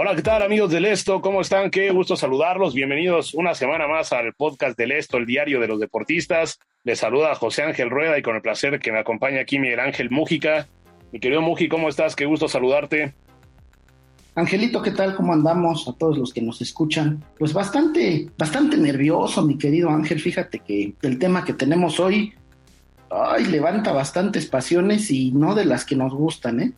[0.00, 1.20] Hola, ¿qué tal amigos del Esto?
[1.20, 1.72] ¿Cómo están?
[1.72, 2.72] Qué gusto saludarlos.
[2.72, 6.60] Bienvenidos una semana más al podcast del Esto, el diario de los deportistas.
[6.84, 10.08] Les saluda José Ángel Rueda y con el placer que me acompaña aquí Miguel Ángel
[10.10, 10.68] Mújica.
[11.10, 12.14] Mi querido Muji, ¿cómo estás?
[12.14, 13.12] Qué gusto saludarte.
[14.36, 15.16] Angelito, ¿qué tal?
[15.16, 15.88] ¿Cómo andamos?
[15.88, 17.24] A todos los que nos escuchan.
[17.36, 20.20] Pues bastante, bastante nervioso, mi querido Ángel.
[20.20, 22.34] Fíjate que el tema que tenemos hoy,
[23.10, 26.72] ay, levanta bastantes pasiones y no de las que nos gustan, ¿eh?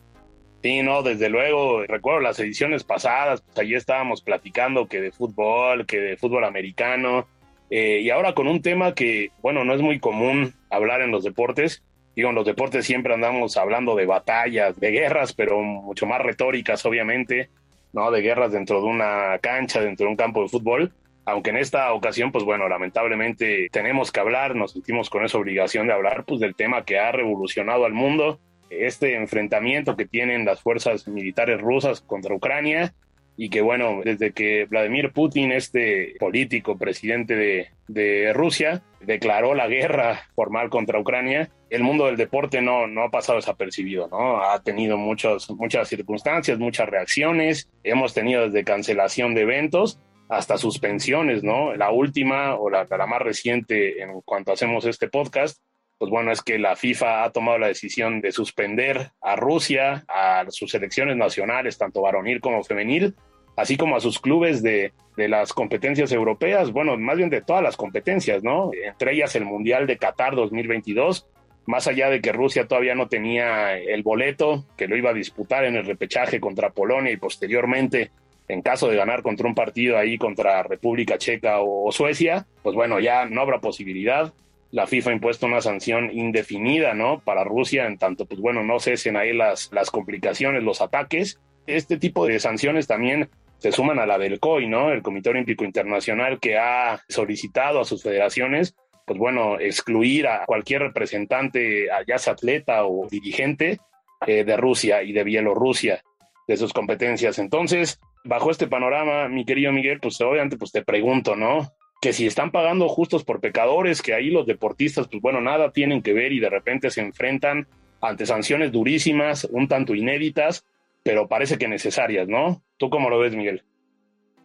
[0.61, 5.87] Sí, no, desde luego, recuerdo las ediciones pasadas, pues allí estábamos platicando que de fútbol,
[5.87, 7.27] que de fútbol americano,
[7.71, 11.23] eh, y ahora con un tema que, bueno, no es muy común hablar en los
[11.23, 11.83] deportes.
[12.15, 16.85] Digo, en los deportes siempre andamos hablando de batallas, de guerras, pero mucho más retóricas,
[16.85, 17.49] obviamente,
[17.93, 18.11] ¿no?
[18.11, 20.91] De guerras dentro de una cancha, dentro de un campo de fútbol.
[21.23, 25.87] Aunque en esta ocasión, pues bueno, lamentablemente tenemos que hablar, nos sentimos con esa obligación
[25.87, 28.39] de hablar, pues del tema que ha revolucionado al mundo,
[28.71, 32.93] este enfrentamiento que tienen las fuerzas militares rusas contra Ucrania
[33.37, 39.67] y que bueno, desde que Vladimir Putin, este político presidente de, de, Rusia, declaró la
[39.67, 44.43] guerra formal contra Ucrania, el mundo del deporte no, no ha pasado desapercibido, ¿no?
[44.43, 51.43] Ha tenido muchos, muchas circunstancias, muchas reacciones, hemos tenido desde cancelación de eventos hasta suspensiones,
[51.43, 51.75] ¿no?
[51.75, 55.61] La última o la, la más reciente en cuanto hacemos este podcast
[56.01, 60.43] pues bueno, es que la FIFA ha tomado la decisión de suspender a Rusia, a
[60.49, 63.13] sus selecciones nacionales, tanto varonil como femenil,
[63.55, 67.77] así como a sus clubes de, las competencias europeas, bueno, más bien de todas las
[67.77, 68.71] competencias, ¿no?
[68.73, 71.27] Entre ellas el Mundial de Qatar 2022,
[71.67, 75.65] más allá de que Rusia todavía no tenía el boleto, que lo iba a disputar
[75.65, 78.09] en el repechaje contra Polonia y posteriormente
[78.47, 82.99] en caso de ganar contra un partido ahí contra República Checa o Suecia, pues bueno,
[82.99, 84.33] ya no habrá posibilidad
[84.71, 87.19] la FIFA ha impuesto una sanción indefinida, ¿no?
[87.19, 91.39] Para Rusia, en tanto, pues bueno, no cesen ahí las, las complicaciones, los ataques.
[91.67, 94.91] Este tipo de sanciones también se suman a la del COI, ¿no?
[94.91, 100.81] El Comité Olímpico Internacional que ha solicitado a sus federaciones, pues bueno, excluir a cualquier
[100.81, 103.79] representante, ya sea atleta o dirigente
[104.25, 106.01] eh, de Rusia y de Bielorrusia
[106.47, 107.39] de sus competencias.
[107.39, 111.71] Entonces, bajo este panorama, mi querido Miguel, pues obviamente pues te pregunto, ¿no?
[112.01, 116.01] Que si están pagando justos por pecadores, que ahí los deportistas, pues bueno, nada tienen
[116.01, 117.67] que ver y de repente se enfrentan
[118.01, 120.65] ante sanciones durísimas, un tanto inéditas,
[121.03, 122.63] pero parece que necesarias, ¿no?
[122.77, 123.63] ¿Tú cómo lo ves, Miguel?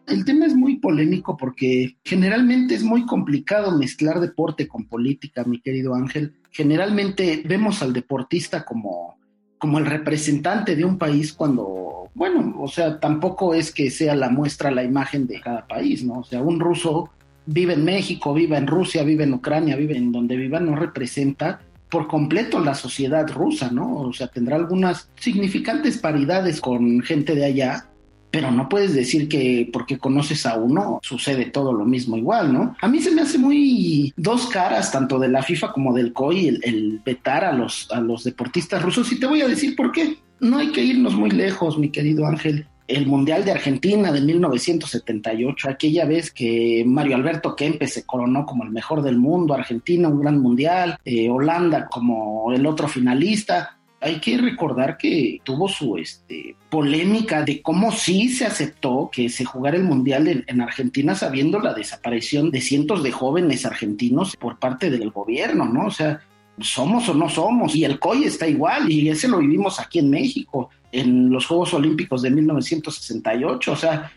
[0.05, 5.59] El tema es muy polémico porque generalmente es muy complicado mezclar deporte con política, mi
[5.59, 6.35] querido Ángel.
[6.51, 9.17] Generalmente vemos al deportista como,
[9.57, 14.29] como el representante de un país cuando, bueno, o sea, tampoco es que sea la
[14.29, 16.19] muestra, la imagen de cada país, ¿no?
[16.19, 17.09] O sea, un ruso
[17.47, 21.61] vive en México, vive en Rusia, vive en Ucrania, vive en donde viva, no representa
[21.89, 24.01] por completo la sociedad rusa, ¿no?
[24.01, 27.89] O sea, tendrá algunas significantes paridades con gente de allá,
[28.29, 32.75] pero no puedes decir que porque conoces a uno sucede todo lo mismo igual, ¿no?
[32.81, 36.47] A mí se me hace muy dos caras, tanto de la FIFA como del COI,
[36.49, 39.93] el, el vetar a los, a los deportistas rusos, y te voy a decir por
[39.93, 40.17] qué.
[40.39, 45.69] No hay que irnos muy lejos, mi querido Ángel el Mundial de Argentina de 1978,
[45.69, 50.21] aquella vez que Mario Alberto Kempes se coronó como el mejor del mundo, Argentina un
[50.21, 53.77] gran mundial, eh, Holanda como el otro finalista.
[53.99, 59.43] Hay que recordar que tuvo su este, polémica de cómo sí se aceptó que se
[59.43, 64.59] jugara el Mundial en, en Argentina sabiendo la desaparición de cientos de jóvenes argentinos por
[64.59, 65.87] parte del gobierno, ¿no?
[65.87, 66.21] O sea,
[66.59, 70.09] somos o no somos, y el COI está igual, y ese lo vivimos aquí en
[70.09, 73.71] México en los Juegos Olímpicos de 1968.
[73.71, 74.11] O sea,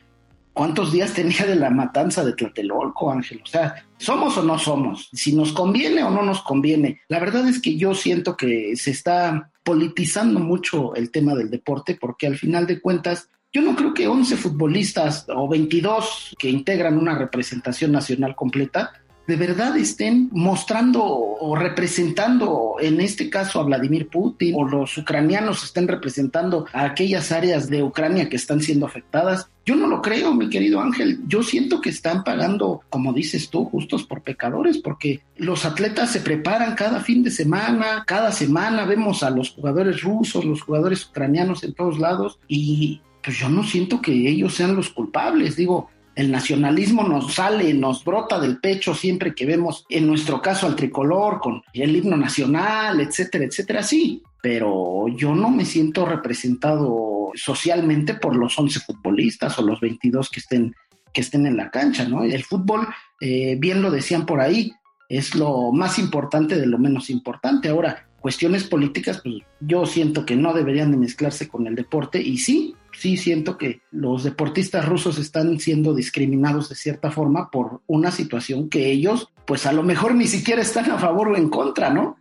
[0.53, 3.41] ¿Cuántos días tenía de la matanza de Tlatelolco, Ángel?
[3.43, 5.09] O sea, ¿somos o no somos?
[5.13, 7.01] Si nos conviene o no nos conviene.
[7.09, 11.97] La verdad es que yo siento que se está politizando mucho el tema del deporte
[11.99, 16.99] porque al final de cuentas yo no creo que 11 futbolistas o 22 que integran
[16.99, 18.93] una representación nacional completa
[19.31, 25.62] de verdad estén mostrando o representando, en este caso a Vladimir Putin, o los ucranianos
[25.62, 29.49] estén representando a aquellas áreas de Ucrania que están siendo afectadas.
[29.65, 31.21] Yo no lo creo, mi querido Ángel.
[31.29, 36.19] Yo siento que están pagando, como dices tú, justos por pecadores, porque los atletas se
[36.19, 41.62] preparan cada fin de semana, cada semana vemos a los jugadores rusos, los jugadores ucranianos
[41.62, 45.55] en todos lados, y pues yo no siento que ellos sean los culpables.
[45.55, 50.67] Digo, el nacionalismo nos sale, nos brota del pecho siempre que vemos, en nuestro caso,
[50.67, 57.31] al tricolor con el himno nacional, etcétera, etcétera, sí, pero yo no me siento representado
[57.35, 60.75] socialmente por los 11 futbolistas o los 22 que estén,
[61.12, 62.25] que estén en la cancha, ¿no?
[62.25, 62.89] El fútbol,
[63.21, 64.73] eh, bien lo decían por ahí,
[65.09, 67.69] es lo más importante de lo menos importante.
[67.69, 72.39] Ahora, cuestiones políticas, pues yo siento que no deberían de mezclarse con el deporte y
[72.39, 78.11] sí, sí siento que los deportistas rusos están siendo discriminados de cierta forma por una
[78.11, 81.88] situación que ellos, pues a lo mejor ni siquiera están a favor o en contra,
[81.88, 82.19] ¿no?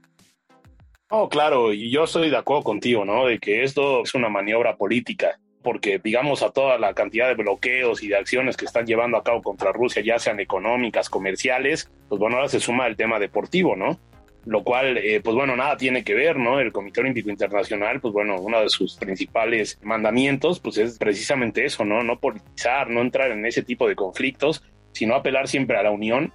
[1.09, 3.25] Oh, claro, y yo estoy de acuerdo contigo, ¿no?
[3.25, 8.01] De que esto es una maniobra política, porque digamos a toda la cantidad de bloqueos
[8.01, 12.19] y de acciones que están llevando a cabo contra Rusia, ya sean económicas, comerciales, pues
[12.19, 13.99] bueno, ahora se suma el tema deportivo, ¿no?
[14.45, 16.59] Lo cual, eh, pues bueno, nada tiene que ver, ¿no?
[16.59, 21.85] El Comité Olímpico Internacional, pues bueno, uno de sus principales mandamientos, pues es precisamente eso,
[21.85, 22.03] ¿no?
[22.03, 26.33] No politizar, no entrar en ese tipo de conflictos, sino apelar siempre a la unión.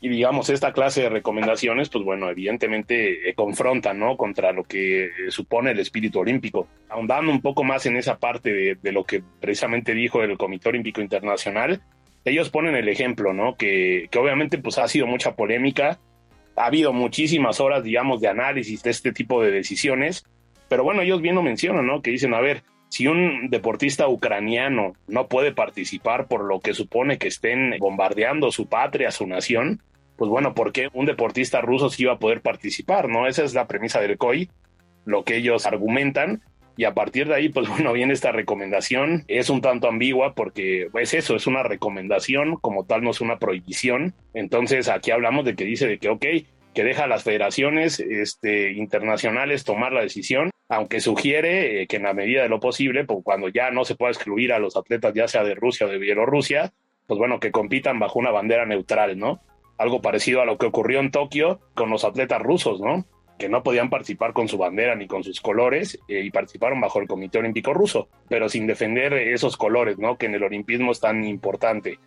[0.00, 4.16] Y digamos, esta clase de recomendaciones, pues bueno, evidentemente eh, confrontan, ¿no?
[4.16, 6.68] Contra lo que eh, supone el espíritu olímpico.
[6.88, 10.68] Ahondando un poco más en esa parte de, de lo que precisamente dijo el Comité
[10.68, 11.82] Olímpico Internacional,
[12.24, 13.56] ellos ponen el ejemplo, ¿no?
[13.56, 15.98] Que, que obviamente pues ha sido mucha polémica,
[16.58, 20.24] ha habido muchísimas horas, digamos, de análisis de este tipo de decisiones,
[20.68, 22.02] pero bueno, ellos bien lo mencionan, ¿no?
[22.02, 27.18] Que dicen, a ver, si un deportista ucraniano no puede participar por lo que supone
[27.18, 29.82] que estén bombardeando su patria, su nación,
[30.16, 33.08] pues bueno, ¿por qué un deportista ruso sí iba a poder participar?
[33.08, 33.26] ¿No?
[33.26, 34.50] Esa es la premisa del COI,
[35.04, 36.42] lo que ellos argumentan.
[36.78, 39.24] Y a partir de ahí, pues bueno, viene esta recomendación.
[39.26, 43.40] Es un tanto ambigua porque es eso, es una recomendación, como tal no es una
[43.40, 44.14] prohibición.
[44.32, 46.24] Entonces aquí hablamos de que dice de que, ok,
[46.74, 52.04] que deja a las federaciones este, internacionales tomar la decisión, aunque sugiere eh, que en
[52.04, 55.12] la medida de lo posible, pues cuando ya no se pueda excluir a los atletas,
[55.14, 56.72] ya sea de Rusia o de Bielorrusia,
[57.08, 59.40] pues bueno, que compitan bajo una bandera neutral, ¿no?
[59.78, 63.04] Algo parecido a lo que ocurrió en Tokio con los atletas rusos, ¿no?
[63.38, 67.00] Que no podían participar con su bandera ni con sus colores eh, y participaron bajo
[67.00, 70.18] el Comité Olímpico Ruso, pero sin defender esos colores, ¿no?
[70.18, 71.98] Que en el olimpismo es tan importante.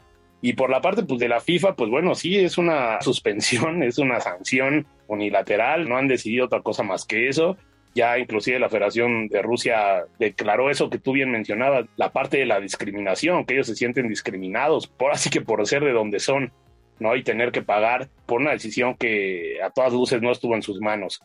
[0.42, 3.98] Y por la parte pues, de la FIFA, pues bueno, sí es una suspensión, es
[3.98, 7.58] una sanción unilateral, no han decidido otra cosa más que eso.
[7.94, 12.46] Ya inclusive la Federación de Rusia declaró eso que tú bien mencionabas, la parte de
[12.46, 16.54] la discriminación, que ellos se sienten discriminados, por así que por ser de donde son.
[17.02, 17.16] ¿No?
[17.16, 20.80] Y tener que pagar por una decisión que a todas luces no estuvo en sus
[20.80, 21.20] manos.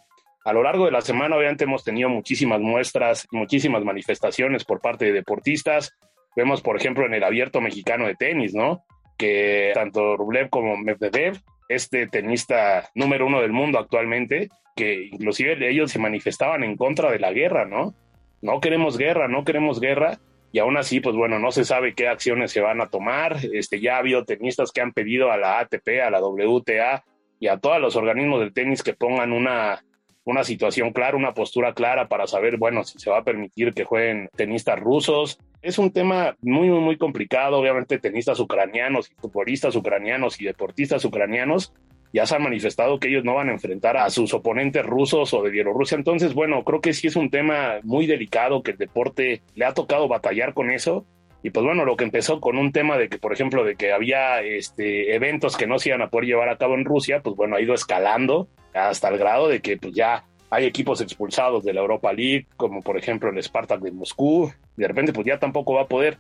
[0.44, 5.04] A lo largo de la semana, obviamente, hemos tenido muchísimas muestras, muchísimas manifestaciones por parte
[5.04, 5.94] de deportistas.
[6.34, 8.84] Vemos, por ejemplo, en el abierto mexicano de tenis, ¿no?
[9.18, 15.90] Que tanto Rublev como Medvedev, este tenista número uno del mundo actualmente, que inclusive ellos
[15.90, 17.94] se manifestaban en contra de la guerra, ¿no?
[18.40, 20.18] No queremos guerra, no queremos guerra
[20.56, 23.36] y aún así, pues bueno, no se sabe qué acciones se van a tomar.
[23.52, 27.04] Este, ya ha habido tenistas que han pedido a la ATP, a la WTA
[27.38, 29.84] y a todos los organismos del tenis que pongan una,
[30.24, 33.84] una situación clara, una postura clara para saber, bueno, si se va a permitir que
[33.84, 35.38] jueguen tenistas rusos.
[35.60, 37.58] Es un tema muy, muy, muy complicado.
[37.58, 41.74] Obviamente, tenistas ucranianos futbolistas ucranianos y deportistas ucranianos
[42.12, 45.42] ya se han manifestado que ellos no van a enfrentar a sus oponentes rusos o
[45.42, 45.96] de Bielorrusia.
[45.96, 49.74] Entonces, bueno, creo que sí es un tema muy delicado que el deporte le ha
[49.74, 51.04] tocado batallar con eso.
[51.42, 53.92] Y pues bueno, lo que empezó con un tema de que, por ejemplo, de que
[53.92, 57.36] había este, eventos que no se iban a poder llevar a cabo en Rusia, pues
[57.36, 61.72] bueno, ha ido escalando hasta el grado de que pues ya hay equipos expulsados de
[61.72, 64.52] la Europa League, como por ejemplo el Spartak de Moscú.
[64.76, 66.18] De repente, pues ya tampoco va a poder.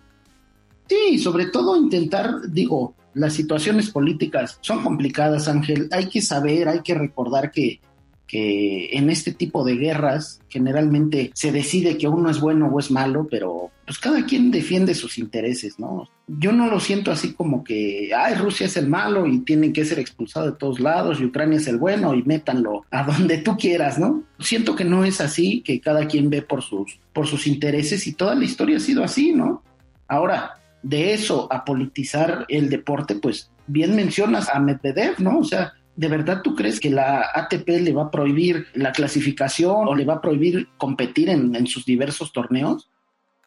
[0.88, 5.88] Sí, sobre todo intentar, digo, las situaciones políticas son complicadas, Ángel.
[5.90, 7.80] Hay que saber, hay que recordar que,
[8.26, 12.90] que en este tipo de guerras generalmente se decide que uno es bueno o es
[12.90, 16.08] malo, pero pues cada quien defiende sus intereses, ¿no?
[16.26, 19.84] Yo no lo siento así como que, ay, Rusia es el malo y tienen que
[19.84, 23.56] ser expulsados de todos lados y Ucrania es el bueno y métanlo a donde tú
[23.56, 24.24] quieras, ¿no?
[24.40, 28.14] Siento que no es así, que cada quien ve por sus, por sus intereses y
[28.14, 29.62] toda la historia ha sido así, ¿no?
[30.08, 35.38] Ahora, de eso a politizar el deporte, pues bien mencionas a Medvedev, ¿no?
[35.38, 39.88] O sea, ¿de verdad tú crees que la ATP le va a prohibir la clasificación
[39.88, 42.90] o le va a prohibir competir en, sus diversos torneos?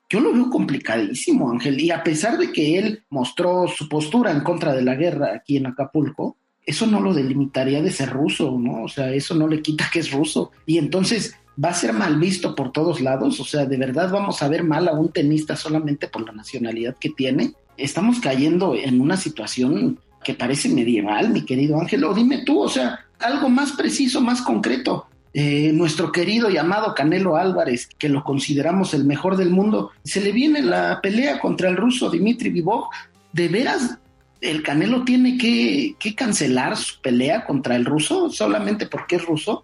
[0.09, 1.79] Yo lo veo complicadísimo, Ángel.
[1.79, 5.57] Y a pesar de que él mostró su postura en contra de la guerra aquí
[5.57, 8.83] en Acapulco, eso no lo delimitaría de ser ruso, ¿no?
[8.83, 10.51] O sea, eso no le quita que es ruso.
[10.65, 13.39] Y entonces va a ser mal visto por todos lados.
[13.39, 16.95] O sea, de verdad vamos a ver mal a un tenista solamente por la nacionalidad
[16.99, 17.53] que tiene.
[17.77, 22.03] Estamos cayendo en una situación que parece medieval, mi querido Ángel.
[22.03, 25.05] O dime tú, o sea, algo más preciso, más concreto.
[25.33, 30.21] Eh, nuestro querido y amado Canelo Álvarez, que lo consideramos el mejor del mundo, se
[30.21, 32.85] le viene la pelea contra el ruso Dimitri Vivov.
[33.31, 33.99] ¿De veras
[34.41, 39.63] el Canelo tiene que, que cancelar su pelea contra el ruso solamente porque es ruso?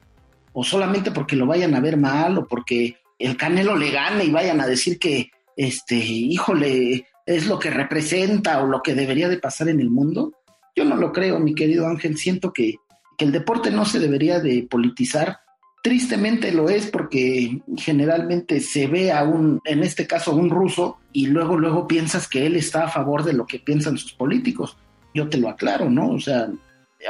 [0.57, 4.31] ¿O solamente porque lo vayan a ver mal o porque el Canelo le gane y
[4.31, 9.37] vayan a decir que, este, híjole, es lo que representa o lo que debería de
[9.37, 10.31] pasar en el mundo?
[10.73, 12.17] Yo no lo creo, mi querido Ángel.
[12.17, 12.75] Siento que,
[13.17, 15.39] el deporte no se debería de politizar.
[15.83, 21.27] Tristemente lo es porque generalmente se ve a un, en este caso, un ruso y
[21.27, 24.77] luego, luego piensas que él está a favor de lo que piensan sus políticos.
[25.13, 26.11] Yo te lo aclaro, ¿no?
[26.11, 26.49] O sea,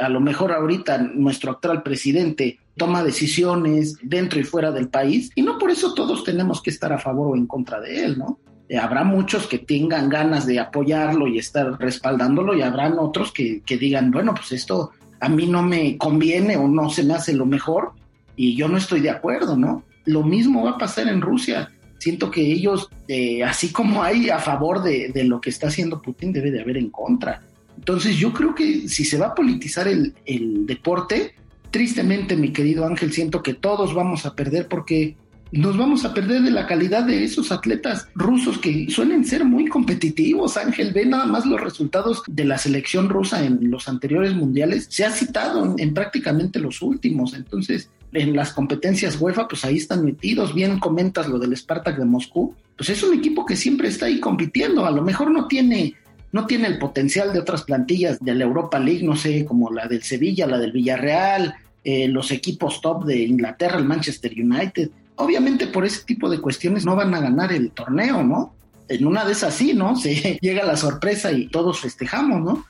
[0.00, 5.42] a lo mejor ahorita nuestro actual presidente toma decisiones dentro y fuera del país y
[5.42, 8.38] no por eso todos tenemos que estar a favor o en contra de él, ¿no?
[8.68, 13.62] Eh, habrá muchos que tengan ganas de apoyarlo y estar respaldándolo y habrán otros que,
[13.66, 14.90] digan, bueno, pues esto
[15.20, 17.92] a mí no me conviene o no se me hace lo mejor
[18.34, 19.84] y yo no estoy de acuerdo, ¿no?
[20.04, 21.70] Lo mismo va a pasar en Rusia.
[21.98, 26.32] Siento que ellos, eh, así como hay a favor de, lo que está haciendo Putin,
[26.32, 27.42] debe de haber en contra.
[27.78, 31.34] Entonces yo creo que si se va a politizar el, el deporte,
[31.76, 35.14] tristemente, mi querido Ángel, siento que todos vamos a perder porque
[35.52, 39.66] nos vamos a perder de la calidad de esos atletas rusos que suelen ser muy
[39.66, 40.56] competitivos.
[40.56, 44.86] Ángel, ve nada más los resultados de la selección rusa en los anteriores mundiales.
[44.88, 47.34] Se ha citado en, prácticamente los últimos.
[47.34, 50.54] Entonces, en las competencias UEFA, pues ahí están metidos.
[50.54, 52.54] Bien comentas lo del Spartak de Moscú.
[52.74, 54.86] Pues es un equipo que siempre está ahí compitiendo.
[54.86, 55.94] A lo mejor no tiene
[56.32, 59.86] no tiene el potencial de otras plantillas de la Europa League, no sé, como la
[59.86, 61.54] del Sevilla, la del Villarreal,
[61.88, 66.84] eh, los equipos top de Inglaterra, el Manchester United obviamente por ese tipo de cuestiones
[66.84, 68.54] no van a ganar el torneo, ¿no?
[68.88, 69.96] En una de esas ¿no?
[70.00, 72.64] Se llega la sorpresa y todos festejamos, ¿no?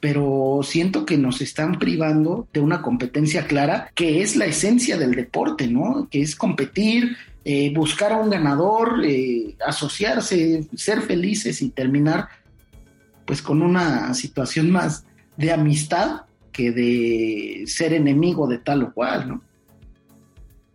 [0.00, 5.12] Pero siento que nos están privando de una competencia clara que es la esencia del
[5.12, 6.08] deporte, ¿no?
[6.10, 12.28] Que es competir, eh, buscar a un ganador, eh, asociarse, ser felices y terminar
[13.26, 15.04] pues con una situación más
[15.36, 16.22] de amistad
[16.68, 19.42] de ser enemigo de tal o cual, ¿no?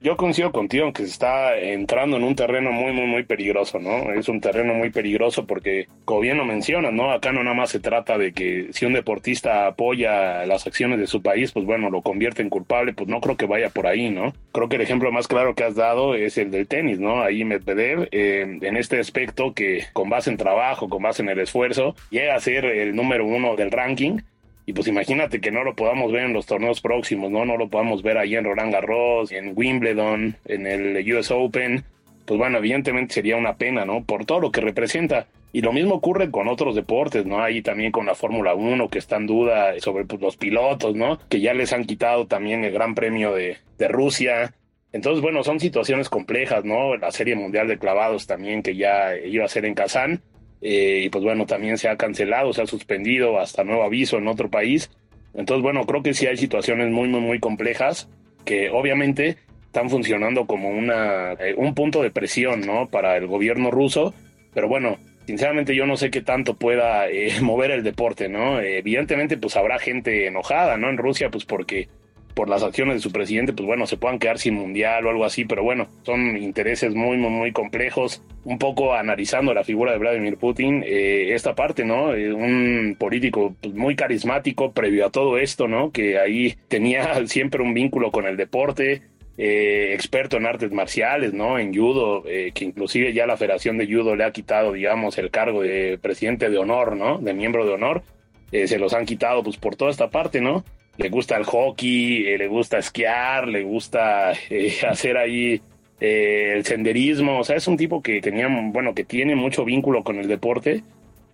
[0.06, 4.12] yo coincido contigo que se está entrando en un terreno muy, muy, muy peligroso, ¿no?
[4.14, 7.12] Es un terreno muy peligroso porque, como bien lo mencionas, ¿no?
[7.12, 11.08] Acá no nada más se trata de que si un deportista apoya las acciones de
[11.08, 14.12] su país, pues bueno, lo convierte en culpable, pues no creo que vaya por ahí,
[14.12, 14.32] ¿no?
[14.52, 17.24] Creo que el ejemplo más claro que has dado es el del tenis, ¿no?
[17.24, 21.40] Ahí Medvedev, eh, en este aspecto que con base en trabajo, con base en el
[21.40, 24.20] esfuerzo, llega a ser el número uno del ranking
[24.66, 27.46] y pues imagínate que no lo podamos ver en los torneos próximos, ¿no?
[27.46, 31.84] No lo podamos ver ahí en Roland Garros, en Wimbledon, en el US Open.
[32.26, 34.04] Pues bueno, evidentemente sería una pena, ¿no?
[34.04, 35.28] Por todo lo que representa.
[35.54, 37.42] Y lo mismo ocurre con otros deportes, ¿no?
[37.42, 41.20] Ahí también con la Fórmula 1, que está en duda sobre pues, los pilotos, ¿no?
[41.30, 44.56] Que ya les han quitado también el Gran Premio de, de Rusia.
[44.92, 46.98] Entonces, bueno, son situaciones complejas, ¿no?
[46.98, 50.22] La Serie Mundial de Clavados también, que ya iba a ser en Kazán
[50.62, 54.28] eh, y pues bueno, también se ha cancelado, se ha suspendido hasta nuevo aviso en
[54.28, 54.90] otro país.
[55.34, 58.10] Entonces, bueno, creo que sí hay situaciones muy, muy, muy complejas
[58.46, 62.88] que obviamente están funcionando como una, eh, un punto de presión, ¿no?
[62.88, 64.14] Para el gobierno ruso.
[64.54, 64.98] Pero bueno,
[65.28, 68.60] sinceramente yo no sé qué tanto pueda eh, mover el deporte, ¿no?
[68.62, 70.90] evidentemente, pues habrá gente enojada, ¿no?
[70.90, 71.90] En Rusia, pues porque
[72.36, 75.24] por las acciones de su presidente, pues bueno, se puedan quedar sin mundial o algo
[75.24, 78.22] así, pero bueno, son intereses muy, muy, muy complejos.
[78.44, 82.14] Un poco analizando la figura de Vladimir Putin, eh, esta parte, ¿no?
[82.14, 85.92] Eh, un político pues, muy carismático previo a todo esto, ¿no?
[85.92, 89.02] Que ahí tenía siempre un vínculo con el deporte,
[89.38, 91.58] eh, experto en artes marciales, ¿no?
[91.58, 95.62] En judo, que inclusive ya la Federación de Judo le ha quitado, digamos, el cargo
[95.62, 97.18] de presidente de honor, ¿no?
[97.18, 98.04] De miembro de honor.
[98.52, 100.64] se los han quitado, pues, por toda esta parte, ¿no?
[100.98, 105.62] Le gusta el hockey, eh, le gusta esquiar, le gusta eh, hacer ahí
[106.00, 110.04] eh, el senderismo, o sea, es un tipo que tenía, bueno, que tiene mucho vínculo
[110.04, 110.84] con el deporte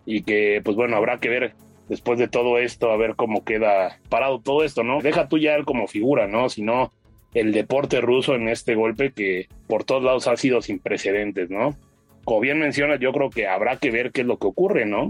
[0.05, 1.53] y que, pues bueno, habrá que ver
[1.89, 5.01] después de todo esto, a ver cómo queda parado todo esto, ¿no?
[5.01, 6.49] Deja tú ya él como figura, ¿no?
[6.49, 6.91] Sino
[7.33, 11.75] el deporte ruso en este golpe que por todos lados ha sido sin precedentes, ¿no?
[12.23, 15.09] como bien mencionas, yo creo que habrá que ver qué es lo que ocurre, ¿no?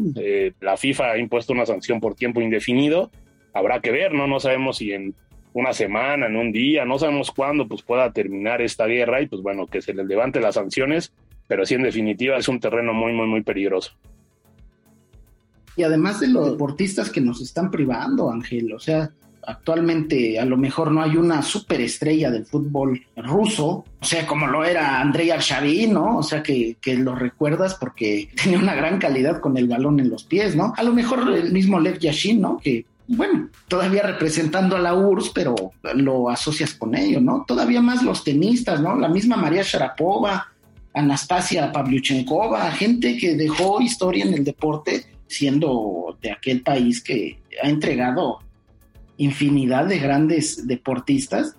[0.61, 3.11] La FIFA ha impuesto una sanción por tiempo indefinido,
[3.53, 4.27] habrá que ver, ¿no?
[4.27, 5.15] No sabemos si en
[5.53, 9.41] una semana, en un día, no sabemos cuándo pues pueda terminar esta guerra y pues
[9.41, 11.13] bueno, que se les levante las sanciones,
[11.47, 13.91] pero sí en definitiva es un terreno muy, muy, muy peligroso.
[15.75, 19.11] Y además de los deportistas que nos están privando, Ángel, o sea,
[19.45, 24.63] actualmente a lo mejor no hay una superestrella del fútbol ruso, o sea, como lo
[24.63, 26.17] era Andrei Arshavin, ¿no?
[26.17, 30.09] O sea, que, que, lo recuerdas porque tenía una gran calidad con el balón en
[30.09, 30.73] los pies, ¿no?
[30.77, 32.57] A lo mejor el mismo Lev Yashin, ¿no?
[32.57, 35.55] Que, bueno, todavía representando a la URSS, pero
[35.95, 37.43] lo asocias con ello, ¿no?
[37.45, 38.95] Todavía más los tenistas, ¿no?
[38.95, 40.47] La misma María Sharapova,
[40.93, 47.67] Anastasia Pavlyuchenkova, gente que dejó historia en el deporte siendo de aquel país que ha
[47.67, 48.39] entregado
[49.17, 51.55] infinidad de grandes deportistas.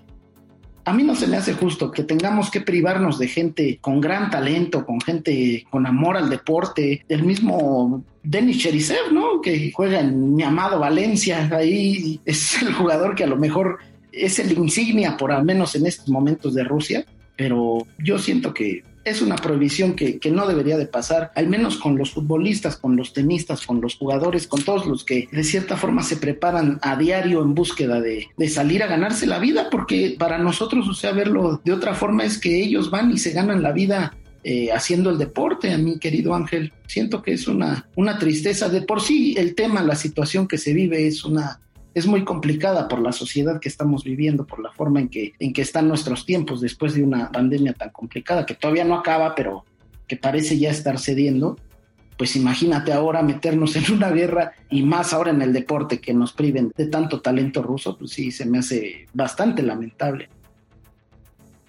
[0.85, 4.30] A mí no se me hace justo que tengamos que privarnos de gente con gran
[4.30, 9.41] talento, con gente con amor al deporte, el mismo Denis Cherisev, ¿no?
[9.41, 13.79] Que juega en mi amado Valencia, ahí es el jugador que a lo mejor
[14.12, 17.05] es el insignia, por al menos en estos momentos de Rusia,
[17.37, 21.99] pero yo siento que es una prohibición que, no debería de pasar, al menos con
[21.99, 26.02] los futbolistas, con los tenistas, con los jugadores, con todos los que de cierta forma
[26.02, 30.88] se preparan a diario en búsqueda de, salir a ganarse la vida, porque para nosotros,
[30.88, 34.14] o sea, verlo de otra forma es que ellos van y se ganan la vida
[34.45, 36.73] eh, haciendo el deporte, a mi querido Ángel.
[36.87, 38.69] Siento que es una, una tristeza.
[38.69, 41.61] De por sí el tema, la situación que se vive es una
[41.95, 45.53] es muy complicada por la sociedad que estamos viviendo, por la forma en que, en
[45.53, 49.65] que están nuestros tiempos después de una pandemia tan complicada, que todavía no acaba, pero
[50.09, 51.57] que parece ya estar cediendo.
[52.17, 56.33] Pues imagínate ahora meternos en una guerra y más ahora en el deporte que nos
[56.33, 60.29] priven de tanto talento ruso, pues sí, se me hace bastante lamentable.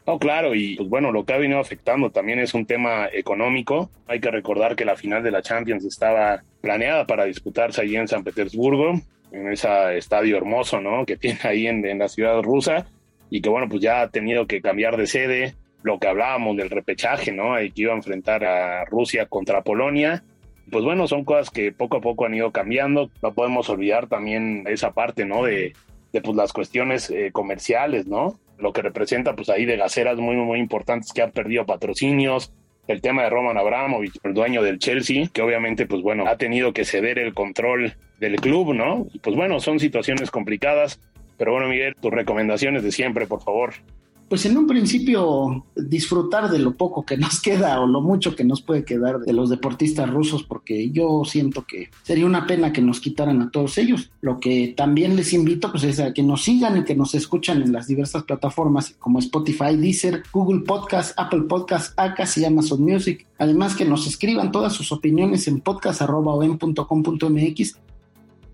[0.05, 3.89] No, claro, y pues bueno, lo que ha venido afectando también es un tema económico.
[4.07, 8.07] Hay que recordar que la final de la Champions estaba planeada para disputarse allí en
[8.07, 8.95] San Petersburgo
[9.33, 11.05] en ese estadio hermoso, ¿no?
[11.05, 12.85] Que tiene ahí en, la ciudad rusa
[13.29, 15.55] y que, bueno, pues ya ha tenido que cambiar de sede.
[15.81, 17.61] Lo que hablábamos del repechaje, ¿no?
[17.61, 20.23] Y que iba a enfrentar a Rusia contra Polonia.
[20.71, 23.09] Pues bueno, son cosas que poco a poco han ido cambiando.
[23.21, 25.43] No podemos olvidar también esa parte, ¿no?
[25.43, 25.73] De,
[26.13, 28.39] de pues las cuestiones eh, comerciales, ¿no?
[28.57, 32.53] Lo que representa, pues ahí de gaseras muy, muy importantes que han perdido patrocinios,
[32.87, 36.73] el tema de Roman Abramovich, el dueño del Chelsea, que obviamente, pues bueno, ha tenido
[36.73, 39.07] que ceder el control del club, ¿no?
[39.13, 40.99] Y pues bueno, son situaciones complicadas,
[41.37, 43.73] pero bueno, Miguel, tus recomendaciones de siempre, por favor
[44.29, 48.43] pues en un principio disfrutar de lo poco que nos queda o lo mucho que
[48.43, 52.81] nos puede quedar de los deportistas rusos, porque yo siento que sería una pena que
[52.81, 54.11] nos quitaran a todos ellos.
[54.21, 57.61] Lo que también les invito pues es a que nos sigan y que nos escuchan
[57.61, 63.25] en las diversas plataformas como Spotify, Deezer, Google Podcast, Apple Podcast, Acas y Amazon Music.
[63.37, 67.77] Además que nos escriban todas sus opiniones en podcast.com.mx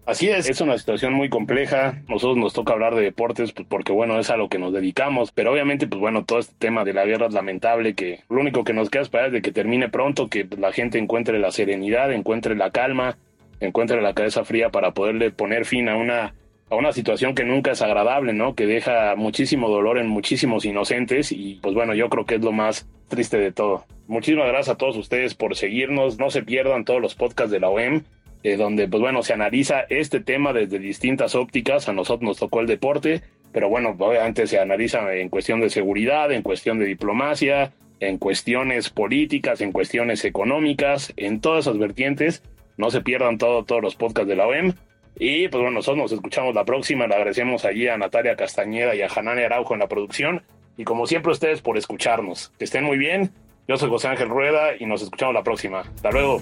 [0.09, 2.01] Así es, es una situación muy compleja.
[2.07, 5.31] Nosotros nos toca hablar de deportes pues, porque, bueno, es a lo que nos dedicamos.
[5.31, 7.93] Pero obviamente, pues bueno, todo este tema de la guerra es lamentable.
[7.93, 10.97] Que lo único que nos queda esperar es de que termine pronto, que la gente
[10.97, 13.19] encuentre la serenidad, encuentre la calma,
[13.59, 16.33] encuentre la cabeza fría para poderle poner fin a una
[16.71, 18.55] a una situación que nunca es agradable, ¿no?
[18.55, 22.51] Que deja muchísimo dolor en muchísimos inocentes y pues bueno, yo creo que es lo
[22.51, 23.85] más triste de todo.
[24.07, 27.69] Muchísimas gracias a todos ustedes por seguirnos, no se pierdan todos los podcasts de la
[27.69, 28.03] OEM,
[28.43, 32.61] eh, donde pues bueno, se analiza este tema desde distintas ópticas, a nosotros nos tocó
[32.61, 33.21] el deporte,
[33.51, 38.89] pero bueno, obviamente se analiza en cuestión de seguridad, en cuestión de diplomacia, en cuestiones
[38.89, 42.43] políticas, en cuestiones económicas, en todas esas vertientes,
[42.77, 44.73] no se pierdan todo, todos los podcasts de la OEM.
[45.17, 47.07] Y pues bueno, nosotros nos escuchamos la próxima.
[47.07, 50.43] Le agradecemos allí a Natalia Castañeda y a Hanani Araujo en la producción.
[50.77, 52.53] Y como siempre, ustedes por escucharnos.
[52.57, 53.31] Que estén muy bien.
[53.67, 55.81] Yo soy José Ángel Rueda y nos escuchamos la próxima.
[55.81, 56.41] Hasta luego.